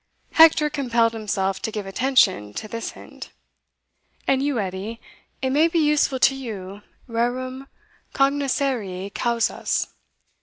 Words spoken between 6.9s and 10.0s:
reram cognoscere causas.